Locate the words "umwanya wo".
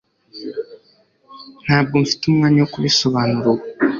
2.25-2.69